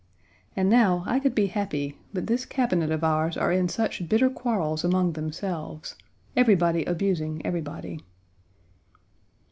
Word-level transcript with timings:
And 0.55 0.67
now 0.67 1.03
I 1.05 1.19
could 1.19 1.35
be 1.35 1.45
happy, 1.45 1.95
but 2.11 2.25
this 2.25 2.43
Cabinet 2.43 2.89
of 2.89 3.03
ours 3.03 3.37
are 3.37 3.51
in 3.51 3.69
such 3.69 4.09
bitter 4.09 4.31
quarrels 4.31 4.83
among 4.83 5.11
themselves 5.13 5.93
everybody 6.35 6.83
abusing 6.85 7.39
everybody. 7.45 7.99